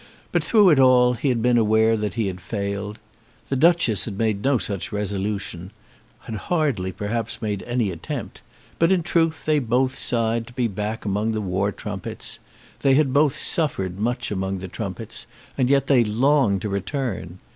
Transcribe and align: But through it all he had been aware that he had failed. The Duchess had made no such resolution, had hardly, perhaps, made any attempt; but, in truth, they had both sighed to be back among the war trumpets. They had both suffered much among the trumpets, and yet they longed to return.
But 0.31 0.43
through 0.43 0.69
it 0.71 0.79
all 0.79 1.13
he 1.13 1.29
had 1.29 1.43
been 1.43 1.59
aware 1.59 1.95
that 1.95 2.15
he 2.15 2.25
had 2.25 2.41
failed. 2.41 2.97
The 3.49 3.55
Duchess 3.55 4.05
had 4.05 4.17
made 4.17 4.43
no 4.43 4.57
such 4.57 4.91
resolution, 4.91 5.69
had 6.21 6.33
hardly, 6.49 6.91
perhaps, 6.91 7.39
made 7.39 7.61
any 7.67 7.91
attempt; 7.91 8.41
but, 8.79 8.91
in 8.91 9.03
truth, 9.03 9.45
they 9.45 9.57
had 9.61 9.69
both 9.69 9.95
sighed 9.99 10.47
to 10.47 10.53
be 10.53 10.67
back 10.67 11.05
among 11.05 11.33
the 11.33 11.39
war 11.39 11.71
trumpets. 11.71 12.39
They 12.79 12.95
had 12.95 13.13
both 13.13 13.37
suffered 13.37 13.99
much 13.99 14.31
among 14.31 14.57
the 14.57 14.67
trumpets, 14.67 15.27
and 15.55 15.69
yet 15.69 15.85
they 15.85 16.03
longed 16.03 16.63
to 16.63 16.69
return. 16.69 17.37